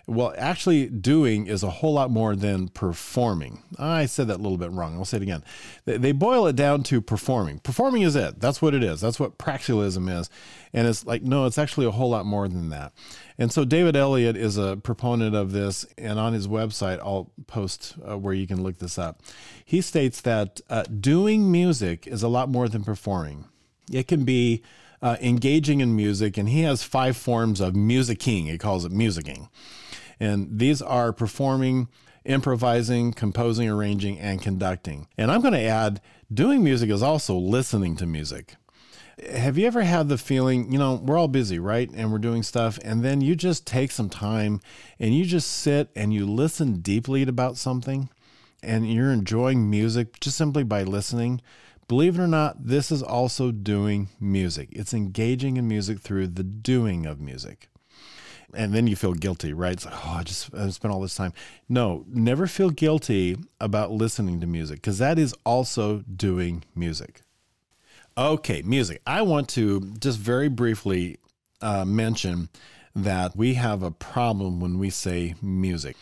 Well, 0.08 0.34
actually, 0.38 0.88
doing 0.88 1.48
is 1.48 1.64
a 1.64 1.70
whole 1.70 1.94
lot 1.94 2.10
more 2.10 2.36
than 2.36 2.70
performing. 2.70 3.62
I 3.78 4.08
said 4.08 4.28
that 4.28 4.38
a 4.38 4.44
little 4.44 4.58
bit 4.58 4.72
wrong. 4.72 4.96
I'll 4.96 5.06
say 5.06 5.18
it 5.18 5.24
again. 5.24 5.44
They 5.86 6.12
boil 6.12 6.48
it 6.48 6.56
down 6.56 6.84
to 6.84 7.02
performing. 7.02 7.60
Performing 7.60 8.02
is 8.02 8.16
it. 8.16 8.40
That's 8.40 8.62
what 8.62 8.74
it 8.74 8.84
is. 8.84 9.00
That's 9.00 9.20
what 9.20 9.38
praxialism 9.38 10.10
is. 10.20 10.30
And 10.74 10.88
it's 10.88 11.06
like, 11.06 11.22
no, 11.22 11.46
it's 11.46 11.58
actually 11.58 11.86
a 11.86 11.92
whole 11.92 12.10
lot 12.10 12.26
more 12.26 12.48
than 12.48 12.70
that. 12.70 12.94
And 13.38 13.52
so 13.52 13.64
David 13.64 13.96
Elliott 13.96 14.36
is 14.36 14.58
a 14.58 14.78
proponent 14.78 15.36
of 15.36 15.52
this. 15.52 15.86
And 15.98 16.20
on 16.20 16.34
his 16.34 16.48
website, 16.48 17.00
I'll 17.00 17.32
post 17.48 17.96
uh, 18.08 18.18
where 18.18 18.34
you 18.34 18.48
can 18.48 18.64
look 18.64 18.80
this 18.80 18.98
up. 18.98 19.22
He 19.64 19.82
states 19.82 20.22
that 20.22 20.62
uh, 20.70 20.84
doing 20.84 21.52
music 21.52 22.08
is 22.08 22.24
a 22.24 22.28
lot 22.28 22.50
more 22.50 22.68
than 22.68 22.84
performing. 22.84 23.46
It 23.92 24.08
can 24.08 24.24
be 24.24 24.64
uh, 25.02 25.18
engaging 25.22 25.80
in 25.80 25.96
music, 25.96 26.38
and 26.38 26.48
he 26.48 26.62
has 26.62 26.84
five 26.84 27.18
forms 27.18 27.60
of 27.60 27.76
musicing. 27.76 28.46
He 28.46 28.58
calls 28.58 28.86
it 28.86 28.92
musicing. 28.92 29.50
And 30.22 30.60
these 30.60 30.84
are 30.84 31.12
performing, 31.12 31.88
improvising, 32.26 33.12
composing, 33.12 33.68
arranging, 33.68 34.20
and 34.20 34.40
conducting. 34.40 35.08
And 35.18 35.32
I'm 35.32 35.42
going 35.42 35.56
to 35.56 35.60
add 35.60 36.00
doing 36.32 36.64
music 36.64 36.92
is 36.92 37.02
also 37.02 37.36
listening 37.36 37.96
to 37.96 38.06
music. 38.06 38.56
Have 39.34 39.58
you 39.58 39.66
ever 39.66 39.82
had 39.82 40.10
the 40.10 40.20
feeling, 40.20 40.72
you 40.72 40.78
know, 40.78 41.02
we're 41.04 41.18
all 41.18 41.28
busy, 41.28 41.58
right? 41.58 41.90
And 41.90 42.12
we're 42.12 42.20
doing 42.20 42.44
stuff. 42.44 42.78
And 42.86 43.04
then 43.04 43.22
you 43.22 43.36
just 43.36 43.66
take 43.66 43.92
some 43.92 44.10
time 44.10 44.62
and 45.00 45.16
you 45.16 45.26
just 45.26 45.50
sit 45.50 45.90
and 45.96 46.14
you 46.14 46.28
listen 46.28 46.82
deeply 46.82 47.24
about 47.24 47.58
something 47.58 48.08
and 48.62 48.94
you're 48.94 49.12
enjoying 49.12 49.72
music 49.72 50.20
just 50.20 50.38
simply 50.38 50.64
by 50.64 50.84
listening. 50.84 51.42
Believe 51.88 52.20
it 52.20 52.22
or 52.22 52.28
not, 52.28 52.68
this 52.68 52.92
is 52.92 53.02
also 53.02 53.52
doing 53.52 54.10
music. 54.20 54.70
It's 54.72 54.94
engaging 54.94 55.58
in 55.58 55.68
music 55.68 56.00
through 56.00 56.28
the 56.28 56.44
doing 56.44 57.08
of 57.08 57.20
music 57.20 57.71
and 58.54 58.74
then 58.74 58.88
you 58.88 58.96
feel 58.96 59.14
guilty, 59.14 59.54
right? 59.54 59.74
It's 59.74 59.86
like, 59.86 59.94
oh, 60.06 60.18
I 60.20 60.24
just 60.24 60.54
I 60.54 60.70
spent 60.70 60.94
all 60.94 61.02
this 61.02 61.16
time. 61.16 61.34
No, 61.70 62.06
never 62.08 62.48
feel 62.48 62.70
guilty 62.70 63.38
about 63.60 63.92
listening 63.92 64.40
to 64.42 64.48
music 64.48 64.78
because 64.78 64.98
that 65.00 65.18
is 65.18 65.34
also 65.46 66.00
doing 66.00 66.64
music. 66.76 67.22
Okay, 68.18 68.62
music. 68.62 69.02
I 69.08 69.22
want 69.22 69.48
to 69.50 69.80
just 70.00 70.20
very 70.20 70.50
briefly 70.50 71.18
uh, 71.62 71.86
mention 71.86 72.50
that 72.96 73.36
we 73.36 73.54
have 73.54 73.84
a 73.84 73.92
problem 73.92 74.60
when 74.60 74.78
we 74.78 74.90
say 74.90 75.36
music 75.42 75.96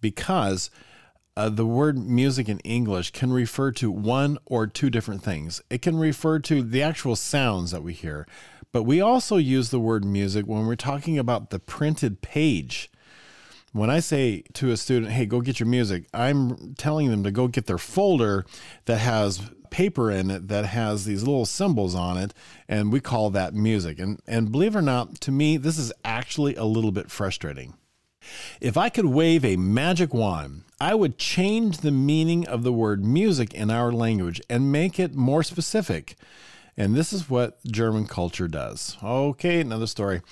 because 0.00 0.70
uh, 1.36 1.48
the 1.48 1.66
word 1.66 1.96
music 1.96 2.48
in 2.48 2.58
English 2.60 3.12
can 3.12 3.32
refer 3.32 3.72
to 3.72 3.90
one 3.90 4.36
or 4.44 4.66
two 4.66 4.90
different 4.90 5.22
things. 5.22 5.62
It 5.70 5.80
can 5.80 5.96
refer 5.96 6.38
to 6.40 6.62
the 6.62 6.82
actual 6.82 7.16
sounds 7.16 7.70
that 7.70 7.82
we 7.82 7.94
hear, 7.94 8.26
but 8.72 8.84
we 8.84 9.00
also 9.00 9.36
use 9.36 9.70
the 9.70 9.80
word 9.80 10.04
music 10.04 10.46
when 10.46 10.66
we're 10.66 10.76
talking 10.76 11.18
about 11.18 11.50
the 11.50 11.58
printed 11.58 12.22
page. 12.22 12.90
When 13.72 13.90
I 13.90 14.00
say 14.00 14.42
to 14.54 14.70
a 14.70 14.76
student, 14.76 15.12
hey, 15.12 15.26
go 15.26 15.40
get 15.40 15.60
your 15.60 15.68
music, 15.68 16.06
I'm 16.12 16.74
telling 16.74 17.10
them 17.10 17.22
to 17.22 17.30
go 17.30 17.46
get 17.46 17.66
their 17.66 17.78
folder 17.78 18.44
that 18.86 18.98
has 18.98 19.50
paper 19.70 20.10
in 20.10 20.30
it 20.30 20.48
that 20.48 20.66
has 20.66 21.04
these 21.04 21.22
little 21.22 21.46
symbols 21.46 21.94
on 21.94 22.18
it, 22.18 22.34
and 22.68 22.92
we 22.92 23.00
call 23.00 23.30
that 23.30 23.54
music. 23.54 23.98
And, 23.98 24.20
and 24.26 24.52
believe 24.52 24.74
it 24.74 24.78
or 24.78 24.82
not, 24.82 25.20
to 25.22 25.30
me, 25.30 25.56
this 25.56 25.78
is 25.78 25.92
actually 26.04 26.56
a 26.56 26.64
little 26.64 26.92
bit 26.92 27.10
frustrating. 27.10 27.74
If 28.60 28.76
I 28.76 28.88
could 28.90 29.06
wave 29.06 29.44
a 29.44 29.56
magic 29.56 30.12
wand, 30.12 30.64
I 30.80 30.94
would 30.94 31.18
change 31.18 31.78
the 31.78 31.90
meaning 31.90 32.46
of 32.46 32.62
the 32.62 32.72
word 32.72 33.04
music 33.04 33.54
in 33.54 33.70
our 33.70 33.92
language 33.92 34.40
and 34.50 34.72
make 34.72 34.98
it 34.98 35.14
more 35.14 35.42
specific. 35.42 36.16
And 36.76 36.94
this 36.94 37.12
is 37.12 37.28
what 37.28 37.62
German 37.64 38.06
culture 38.06 38.48
does. 38.48 38.96
Okay, 39.02 39.60
another 39.60 39.86
story. 39.86 40.22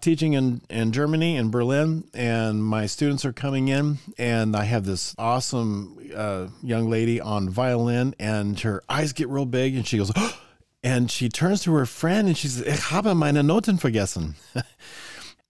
Teaching 0.00 0.32
in, 0.32 0.62
in 0.68 0.90
Germany, 0.92 1.36
in 1.36 1.50
Berlin, 1.50 2.04
and 2.12 2.64
my 2.64 2.86
students 2.86 3.24
are 3.24 3.32
coming 3.32 3.68
in, 3.68 3.98
and 4.18 4.56
I 4.56 4.64
have 4.64 4.84
this 4.84 5.14
awesome 5.16 5.96
uh, 6.14 6.48
young 6.60 6.90
lady 6.90 7.20
on 7.20 7.48
violin, 7.48 8.14
and 8.18 8.58
her 8.60 8.82
eyes 8.88 9.12
get 9.12 9.28
real 9.28 9.46
big, 9.46 9.76
and 9.76 9.86
she 9.86 9.98
goes, 9.98 10.10
oh! 10.16 10.40
and 10.82 11.10
she 11.10 11.28
turns 11.28 11.62
to 11.62 11.72
her 11.74 11.86
friend 11.86 12.26
and 12.26 12.36
she 12.36 12.48
says, 12.48 12.66
Ich 12.66 12.90
habe 12.90 13.14
meine 13.14 13.42
Noten 13.42 13.78
vergessen. 13.78 14.34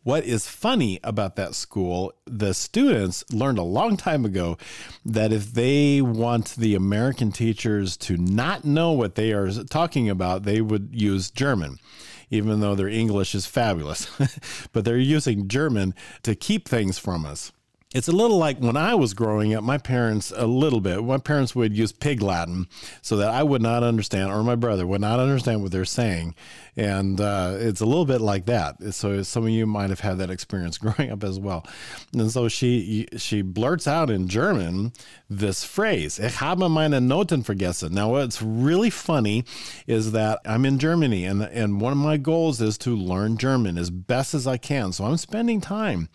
What 0.04 0.24
is 0.24 0.48
funny 0.48 0.98
about 1.04 1.36
that 1.36 1.54
school, 1.54 2.12
the 2.26 2.54
students 2.54 3.24
learned 3.32 3.58
a 3.58 3.62
long 3.62 3.96
time 3.96 4.24
ago 4.24 4.58
that 5.04 5.32
if 5.32 5.52
they 5.52 6.02
want 6.02 6.56
the 6.56 6.74
American 6.74 7.30
teachers 7.30 7.96
to 7.98 8.16
not 8.16 8.64
know 8.64 8.90
what 8.90 9.14
they 9.14 9.32
are 9.32 9.50
talking 9.64 10.10
about, 10.10 10.42
they 10.42 10.60
would 10.60 10.88
use 10.92 11.30
German, 11.30 11.78
even 12.30 12.58
though 12.58 12.74
their 12.74 12.88
English 12.88 13.32
is 13.32 13.46
fabulous. 13.46 14.08
but 14.72 14.84
they're 14.84 14.98
using 14.98 15.46
German 15.46 15.94
to 16.24 16.34
keep 16.34 16.68
things 16.68 16.98
from 16.98 17.24
us. 17.24 17.52
It's 17.94 18.08
a 18.08 18.12
little 18.12 18.38
like 18.38 18.58
when 18.58 18.76
I 18.76 18.94
was 18.94 19.12
growing 19.12 19.54
up, 19.54 19.62
my 19.62 19.78
parents, 19.78 20.32
a 20.34 20.46
little 20.46 20.80
bit, 20.80 21.04
my 21.04 21.18
parents 21.18 21.54
would 21.54 21.76
use 21.76 21.92
pig 21.92 22.22
Latin 22.22 22.66
so 23.02 23.16
that 23.16 23.28
I 23.30 23.42
would 23.42 23.60
not 23.60 23.82
understand, 23.82 24.30
or 24.30 24.42
my 24.42 24.54
brother 24.54 24.86
would 24.86 25.00
not 25.00 25.20
understand 25.20 25.62
what 25.62 25.72
they're 25.72 25.84
saying 25.84 26.34
and 26.76 27.20
uh, 27.20 27.56
it's 27.58 27.80
a 27.80 27.86
little 27.86 28.06
bit 28.06 28.20
like 28.20 28.46
that. 28.46 28.94
So 28.94 29.22
some 29.22 29.44
of 29.44 29.50
you 29.50 29.66
might 29.66 29.90
have 29.90 30.00
had 30.00 30.18
that 30.18 30.30
experience 30.30 30.78
growing 30.82 31.10
up 31.10 31.22
as 31.22 31.38
well. 31.38 31.66
And 32.12 32.30
so 32.30 32.48
she 32.48 33.08
she 33.16 33.42
blurts 33.42 33.86
out 33.86 34.10
in 34.10 34.28
German 34.28 34.92
this 35.28 35.64
phrase, 35.64 36.18
"Ich 36.18 36.36
habe 36.36 36.68
meine 36.70 37.00
Noten 37.06 37.44
vergessen." 37.44 37.92
Now, 37.92 38.10
what's 38.10 38.40
really 38.40 38.90
funny 38.90 39.44
is 39.86 40.12
that 40.12 40.40
I'm 40.44 40.64
in 40.64 40.78
Germany, 40.78 41.24
and 41.24 41.42
and 41.42 41.80
one 41.80 41.92
of 41.92 41.98
my 41.98 42.16
goals 42.16 42.60
is 42.60 42.78
to 42.78 42.96
learn 42.96 43.36
German 43.36 43.76
as 43.76 43.90
best 43.90 44.34
as 44.34 44.46
I 44.46 44.56
can. 44.56 44.92
So 44.92 45.04
I'm 45.04 45.18
spending 45.18 45.60
time 45.60 46.08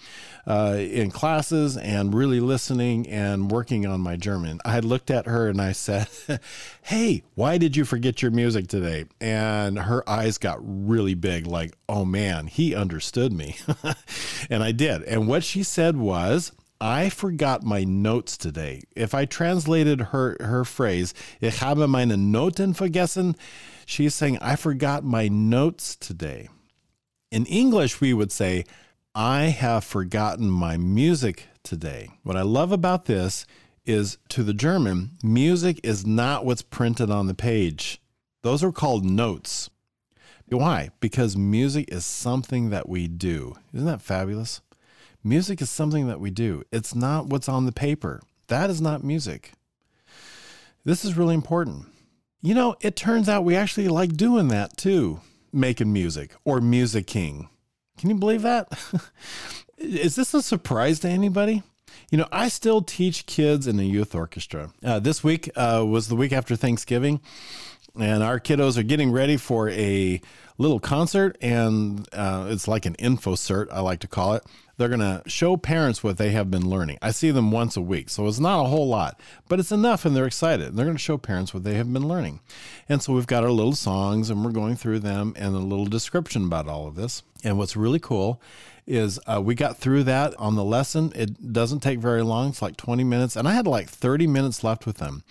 uh, 0.47 0.77
in 0.79 1.11
classes 1.11 1.66
and 1.75 2.13
really 2.13 2.39
listening 2.39 3.07
and 3.09 3.51
working 3.51 3.85
on 3.85 3.99
my 3.99 4.15
German. 4.15 4.61
I 4.63 4.79
looked 4.79 5.11
at 5.11 5.25
her 5.25 5.49
and 5.49 5.59
I 5.59 5.71
said, 5.71 6.07
"Hey, 6.83 7.23
why 7.35 7.57
did 7.57 7.75
you 7.75 7.83
forget 7.83 8.21
your 8.21 8.31
music 8.31 8.67
today?" 8.67 9.05
And 9.19 9.79
her 9.79 10.07
eyes 10.07 10.37
got 10.37 10.59
really 10.61 11.15
big, 11.15 11.47
like, 11.47 11.73
oh 11.89 12.05
man, 12.05 12.47
he 12.47 12.75
understood 12.75 13.33
me. 13.33 13.57
and 14.49 14.63
I 14.63 14.71
did. 14.71 15.03
And 15.03 15.27
what 15.27 15.43
she 15.43 15.63
said 15.63 15.97
was, 15.97 16.51
I 16.79 17.09
forgot 17.09 17.63
my 17.63 17.83
notes 17.83 18.37
today. 18.37 18.81
If 18.95 19.15
I 19.15 19.25
translated 19.25 19.99
her 20.11 20.37
her 20.39 20.63
phrase, 20.63 21.13
ich 21.41 21.59
habe 21.59 21.87
meine 21.89 22.15
Noten 22.15 22.75
vergessen, 22.75 23.35
she's 23.85 24.13
saying, 24.13 24.37
I 24.39 24.55
forgot 24.55 25.03
my 25.03 25.27
notes 25.27 25.95
today. 25.95 26.49
In 27.31 27.45
English, 27.47 27.99
we 27.99 28.13
would 28.13 28.31
say, 28.31 28.63
I 29.19 29.45
have 29.45 29.83
forgotten 29.83 30.47
my 30.47 30.77
music 30.77 31.47
today. 31.63 32.09
What 32.21 32.37
I 32.37 32.43
love 32.43 32.71
about 32.71 33.05
this 33.05 33.47
is 33.83 34.19
to 34.29 34.43
the 34.43 34.53
German, 34.53 35.17
music 35.23 35.79
is 35.81 36.05
not 36.05 36.45
what's 36.45 36.61
printed 36.61 37.09
on 37.09 37.25
the 37.25 37.33
page. 37.33 37.99
Those 38.43 38.63
are 38.63 38.71
called 38.71 39.03
notes. 39.03 39.71
Why? 40.49 40.91
Because 40.99 41.35
music 41.35 41.91
is 41.91 42.05
something 42.05 42.69
that 42.69 42.87
we 42.87 43.07
do. 43.07 43.55
Isn't 43.73 43.87
that 43.87 44.03
fabulous? 44.03 44.61
Music 45.23 45.63
is 45.63 45.71
something 45.71 46.05
that 46.05 46.19
we 46.19 46.29
do. 46.29 46.61
It's 46.71 46.93
not 46.93 47.25
what's 47.25 47.49
on 47.49 47.65
the 47.65 47.71
paper. 47.71 48.21
That 48.49 48.69
is 48.69 48.81
not 48.81 49.03
music. 49.03 49.53
This 50.85 51.03
is 51.03 51.17
really 51.17 51.33
important. 51.33 51.87
You 52.43 52.53
know, 52.53 52.75
it 52.81 52.95
turns 52.95 53.27
out 53.27 53.43
we 53.43 53.55
actually 53.55 53.87
like 53.87 54.15
doing 54.15 54.49
that 54.49 54.77
too, 54.77 55.21
making 55.51 55.91
music 55.91 56.35
or 56.45 56.61
musicing. 56.61 57.49
Can 57.97 58.09
you 58.09 58.15
believe 58.15 58.43
that? 58.43 58.67
is 59.77 60.15
this 60.15 60.33
a 60.33 60.41
surprise 60.41 60.99
to 60.99 61.09
anybody? 61.09 61.63
You 62.11 62.19
know, 62.19 62.27
I 62.31 62.47
still 62.47 62.81
teach 62.81 63.25
kids 63.25 63.67
in 63.67 63.79
a 63.79 63.83
youth 63.83 64.15
orchestra. 64.15 64.71
Uh, 64.83 64.99
this 64.99 65.23
week 65.23 65.49
uh, 65.55 65.83
was 65.85 66.07
the 66.07 66.15
week 66.15 66.31
after 66.31 66.55
Thanksgiving, 66.55 67.19
and 67.99 68.23
our 68.23 68.39
kiddos 68.39 68.77
are 68.77 68.83
getting 68.83 69.11
ready 69.11 69.35
for 69.35 69.69
a 69.69 70.21
little 70.57 70.79
concert 70.79 71.37
and 71.41 72.07
uh, 72.13 72.47
it's 72.49 72.67
like 72.67 72.85
an 72.85 72.95
info 72.95 73.33
cert 73.33 73.67
i 73.71 73.79
like 73.79 73.99
to 73.99 74.07
call 74.07 74.33
it 74.33 74.43
they're 74.77 74.89
going 74.89 74.99
to 74.99 75.21
show 75.27 75.57
parents 75.57 76.03
what 76.03 76.17
they 76.17 76.31
have 76.31 76.49
been 76.49 76.69
learning 76.69 76.97
i 77.01 77.11
see 77.11 77.31
them 77.31 77.51
once 77.51 77.77
a 77.77 77.81
week 77.81 78.09
so 78.09 78.27
it's 78.27 78.39
not 78.39 78.65
a 78.65 78.67
whole 78.67 78.87
lot 78.87 79.19
but 79.47 79.59
it's 79.59 79.71
enough 79.71 80.05
and 80.05 80.15
they're 80.15 80.27
excited 80.27 80.75
they're 80.75 80.85
going 80.85 80.97
to 80.97 81.01
show 81.01 81.17
parents 81.17 81.53
what 81.53 81.63
they 81.63 81.75
have 81.75 81.91
been 81.91 82.07
learning 82.07 82.39
and 82.89 83.01
so 83.01 83.13
we've 83.13 83.27
got 83.27 83.43
our 83.43 83.51
little 83.51 83.75
songs 83.75 84.29
and 84.29 84.43
we're 84.43 84.51
going 84.51 84.75
through 84.75 84.99
them 84.99 85.33
and 85.35 85.55
a 85.55 85.59
little 85.59 85.85
description 85.85 86.45
about 86.45 86.67
all 86.67 86.87
of 86.87 86.95
this 86.95 87.23
and 87.43 87.57
what's 87.57 87.75
really 87.75 87.99
cool 87.99 88.41
is 88.87 89.19
uh, 89.27 89.41
we 89.43 89.53
got 89.53 89.77
through 89.77 90.03
that 90.03 90.33
on 90.39 90.55
the 90.55 90.63
lesson. 90.63 91.11
It 91.13 91.51
doesn't 91.51 91.81
take 91.81 91.99
very 91.99 92.23
long. 92.23 92.49
It's 92.49 92.61
like 92.61 92.77
20 92.77 93.03
minutes. 93.03 93.35
And 93.35 93.47
I 93.47 93.53
had 93.53 93.67
like 93.67 93.89
30 93.89 94.27
minutes 94.27 94.63
left 94.63 94.85
with 94.85 94.97
them. 94.97 95.23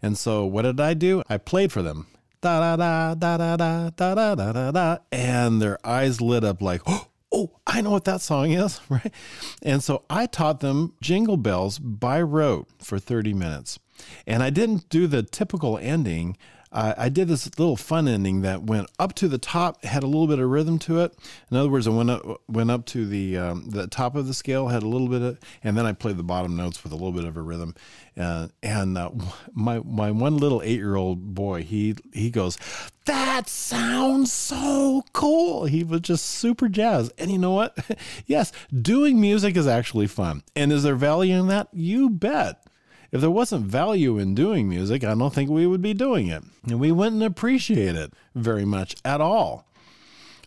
And 0.00 0.16
so 0.16 0.46
what 0.46 0.62
did 0.62 0.80
I 0.80 0.94
do? 0.94 1.22
I 1.28 1.36
played 1.36 1.70
for 1.70 1.82
them. 1.82 2.06
Da 2.42 2.58
da 2.58 2.76
da 2.76 3.14
da 3.14 3.36
da 3.36 3.56
da 3.56 4.14
da 4.14 4.34
da 4.34 4.52
da 4.52 4.70
da. 4.72 4.98
And 5.12 5.62
their 5.62 5.78
eyes 5.86 6.20
lit 6.20 6.42
up 6.42 6.60
like, 6.60 6.82
oh, 6.86 7.06
oh, 7.32 7.52
I 7.68 7.80
know 7.82 7.92
what 7.92 8.04
that 8.06 8.20
song 8.20 8.50
is, 8.50 8.80
right? 8.88 9.14
And 9.62 9.80
so 9.80 10.02
I 10.10 10.26
taught 10.26 10.58
them 10.58 10.94
Jingle 11.00 11.36
Bells 11.36 11.78
by 11.78 12.20
rote 12.20 12.66
for 12.80 12.98
30 12.98 13.32
minutes. 13.32 13.78
And 14.26 14.42
I 14.42 14.50
didn't 14.50 14.88
do 14.88 15.06
the 15.06 15.22
typical 15.22 15.78
ending. 15.78 16.36
Uh, 16.72 16.94
I 16.96 17.08
did 17.10 17.28
this 17.28 17.46
little 17.58 17.76
fun 17.76 18.08
ending 18.08 18.42
that 18.42 18.62
went 18.62 18.88
up 18.98 19.14
to 19.16 19.28
the 19.28 19.38
top, 19.38 19.84
had 19.84 20.02
a 20.02 20.06
little 20.06 20.26
bit 20.26 20.38
of 20.38 20.48
rhythm 20.48 20.78
to 20.80 21.00
it. 21.00 21.14
In 21.50 21.56
other 21.56 21.68
words, 21.68 21.86
I 21.86 21.90
went 21.90 22.10
up, 22.10 22.40
went 22.48 22.70
up 22.70 22.86
to 22.86 23.06
the 23.06 23.36
um, 23.36 23.68
the 23.68 23.86
top 23.86 24.16
of 24.16 24.26
the 24.26 24.34
scale, 24.34 24.68
had 24.68 24.82
a 24.82 24.88
little 24.88 25.08
bit 25.08 25.22
of, 25.22 25.38
and 25.62 25.76
then 25.76 25.84
I 25.84 25.92
played 25.92 26.16
the 26.16 26.22
bottom 26.22 26.56
notes 26.56 26.82
with 26.82 26.92
a 26.92 26.96
little 26.96 27.12
bit 27.12 27.24
of 27.24 27.36
a 27.36 27.42
rhythm. 27.42 27.74
Uh, 28.16 28.48
and 28.62 28.96
uh, 28.96 29.10
my 29.52 29.80
my 29.80 30.10
one 30.10 30.38
little 30.38 30.62
eight 30.62 30.78
year 30.78 30.96
old 30.96 31.34
boy, 31.34 31.62
he 31.62 31.94
he 32.14 32.30
goes, 32.30 32.56
"That 33.04 33.48
sounds 33.48 34.32
so 34.32 35.04
cool." 35.12 35.66
He 35.66 35.84
was 35.84 36.00
just 36.00 36.24
super 36.24 36.68
jazzed. 36.68 37.12
And 37.18 37.30
you 37.30 37.38
know 37.38 37.52
what? 37.52 37.76
yes, 38.26 38.50
doing 38.80 39.20
music 39.20 39.56
is 39.56 39.66
actually 39.66 40.06
fun. 40.06 40.42
And 40.56 40.72
is 40.72 40.82
there 40.82 40.96
value 40.96 41.38
in 41.38 41.48
that? 41.48 41.68
You 41.72 42.08
bet. 42.08 42.64
If 43.12 43.20
there 43.20 43.30
wasn't 43.30 43.66
value 43.66 44.18
in 44.18 44.34
doing 44.34 44.68
music, 44.68 45.04
I 45.04 45.14
don't 45.14 45.34
think 45.34 45.50
we 45.50 45.66
would 45.66 45.82
be 45.82 45.92
doing 45.92 46.28
it. 46.28 46.42
And 46.66 46.80
we 46.80 46.90
wouldn't 46.90 47.22
appreciate 47.22 47.94
it 47.94 48.14
very 48.34 48.64
much 48.64 48.96
at 49.04 49.20
all. 49.20 49.68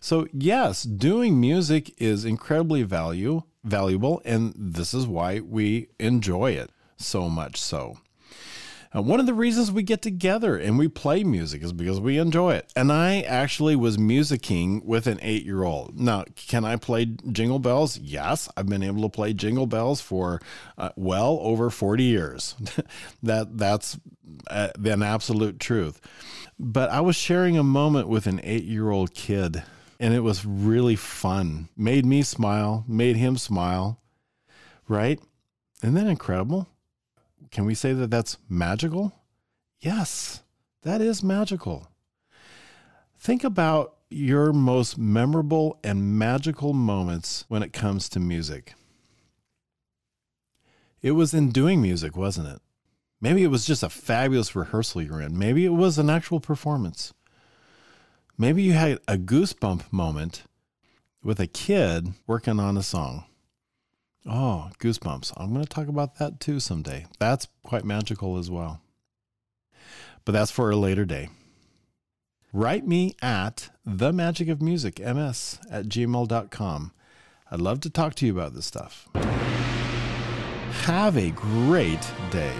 So, 0.00 0.26
yes, 0.32 0.82
doing 0.82 1.40
music 1.40 1.94
is 1.98 2.24
incredibly 2.24 2.82
value, 2.82 3.42
valuable, 3.64 4.20
and 4.24 4.52
this 4.56 4.92
is 4.92 5.06
why 5.06 5.40
we 5.40 5.88
enjoy 6.00 6.52
it 6.52 6.70
so 6.96 7.28
much 7.28 7.56
so. 7.60 7.98
One 9.02 9.20
of 9.20 9.26
the 9.26 9.34
reasons 9.34 9.70
we 9.70 9.82
get 9.82 10.00
together 10.00 10.56
and 10.56 10.78
we 10.78 10.88
play 10.88 11.22
music 11.22 11.62
is 11.62 11.74
because 11.74 12.00
we 12.00 12.16
enjoy 12.16 12.54
it. 12.54 12.72
And 12.74 12.90
I 12.90 13.20
actually 13.20 13.76
was 13.76 13.98
musicing 13.98 14.80
with 14.86 15.06
an 15.06 15.18
eight 15.20 15.44
year 15.44 15.64
old. 15.64 16.00
Now, 16.00 16.24
can 16.34 16.64
I 16.64 16.76
play 16.76 17.04
Jingle 17.04 17.58
Bells? 17.58 17.98
Yes, 17.98 18.48
I've 18.56 18.68
been 18.68 18.82
able 18.82 19.02
to 19.02 19.10
play 19.10 19.34
Jingle 19.34 19.66
Bells 19.66 20.00
for 20.00 20.40
uh, 20.78 20.90
well 20.96 21.38
over 21.42 21.68
40 21.68 22.04
years. 22.04 22.54
that 23.22 23.58
That's 23.58 23.98
uh, 24.48 24.68
an 24.82 25.02
absolute 25.02 25.60
truth. 25.60 26.00
But 26.58 26.88
I 26.90 27.02
was 27.02 27.16
sharing 27.16 27.58
a 27.58 27.62
moment 27.62 28.08
with 28.08 28.26
an 28.26 28.40
eight 28.42 28.64
year 28.64 28.90
old 28.90 29.12
kid, 29.12 29.62
and 30.00 30.14
it 30.14 30.20
was 30.20 30.46
really 30.46 30.96
fun. 30.96 31.68
Made 31.76 32.06
me 32.06 32.22
smile, 32.22 32.84
made 32.88 33.16
him 33.16 33.36
smile, 33.36 34.00
right? 34.88 35.20
Isn't 35.82 35.94
that 35.94 36.06
incredible? 36.06 36.66
Can 37.50 37.64
we 37.64 37.74
say 37.74 37.92
that 37.92 38.10
that's 38.10 38.38
magical? 38.48 39.12
Yes, 39.80 40.42
that 40.82 41.00
is 41.00 41.22
magical. 41.22 41.88
Think 43.18 43.44
about 43.44 43.96
your 44.08 44.52
most 44.52 44.96
memorable 44.98 45.78
and 45.82 46.18
magical 46.18 46.72
moments 46.72 47.44
when 47.48 47.62
it 47.62 47.72
comes 47.72 48.08
to 48.10 48.20
music. 48.20 48.74
It 51.02 51.12
was 51.12 51.34
in 51.34 51.50
doing 51.50 51.82
music, 51.82 52.16
wasn't 52.16 52.48
it? 52.48 52.60
Maybe 53.20 53.42
it 53.42 53.50
was 53.50 53.64
just 53.64 53.82
a 53.82 53.88
fabulous 53.88 54.54
rehearsal 54.54 55.02
you're 55.02 55.20
in. 55.20 55.38
Maybe 55.38 55.64
it 55.64 55.70
was 55.70 55.98
an 55.98 56.10
actual 56.10 56.40
performance. 56.40 57.14
Maybe 58.38 58.62
you 58.62 58.72
had 58.72 59.00
a 59.08 59.16
goosebump 59.16 59.92
moment 59.92 60.44
with 61.22 61.40
a 61.40 61.46
kid 61.46 62.12
working 62.26 62.60
on 62.60 62.76
a 62.76 62.82
song. 62.82 63.24
Oh, 64.28 64.70
goosebumps. 64.80 65.32
I'm 65.36 65.52
going 65.52 65.64
to 65.64 65.68
talk 65.68 65.88
about 65.88 66.16
that 66.16 66.40
too 66.40 66.58
someday. 66.58 67.06
That's 67.18 67.46
quite 67.62 67.84
magical 67.84 68.38
as 68.38 68.50
well. 68.50 68.80
But 70.24 70.32
that's 70.32 70.50
for 70.50 70.70
a 70.70 70.76
later 70.76 71.04
day. 71.04 71.28
Write 72.52 72.86
me 72.86 73.14
at 73.22 73.70
the 73.84 74.12
magic 74.12 74.48
of 74.48 74.60
music 74.60 74.98
ms 74.98 75.60
at 75.70 75.86
gmail.com. 75.86 76.92
I'd 77.50 77.60
love 77.60 77.80
to 77.80 77.90
talk 77.90 78.14
to 78.16 78.26
you 78.26 78.32
about 78.32 78.54
this 78.54 78.66
stuff. 78.66 79.08
Have 80.84 81.16
a 81.16 81.30
great 81.30 82.10
day. 82.30 82.54